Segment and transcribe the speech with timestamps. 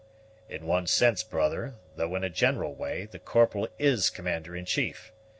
[0.49, 5.11] "In one sense, brother, though in a general way, the Corporal is commander in chief.